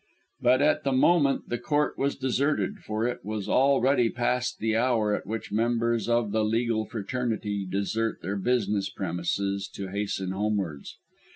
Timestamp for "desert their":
7.69-8.35